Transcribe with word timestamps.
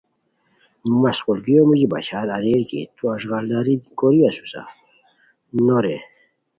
مشقولگیو 1.03 1.65
موژی 1.69 1.87
بشار 1.93 2.27
اریر 2.37 2.61
کی 2.69 2.81
تو 2.95 3.03
اݱغالداری 3.15 3.75
کوری 3.97 4.21
اسو 4.27 4.45
سہ 4.51 4.61
نو 5.65 5.77
رے 5.83 5.97